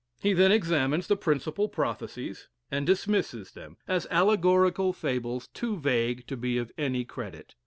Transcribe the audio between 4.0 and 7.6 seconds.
allegorical fables too vague to be of any credit.